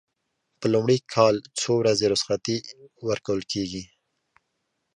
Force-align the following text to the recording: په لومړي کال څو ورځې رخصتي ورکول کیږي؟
په 0.59 0.65
لومړي 0.73 0.97
کال 1.13 1.35
څو 1.59 1.71
ورځې 1.81 2.05
رخصتي 2.13 2.57
ورکول 3.09 3.41
کیږي؟ 3.51 3.83